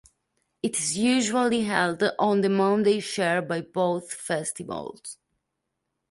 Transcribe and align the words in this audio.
It 0.63 0.79
is 0.79 0.97
usually 0.97 1.61
held 1.65 2.01
on 2.17 2.41
the 2.41 2.49
Monday 2.49 2.99
shared 3.01 3.47
by 3.47 3.61
both 3.61 4.11
festivals. 4.11 5.19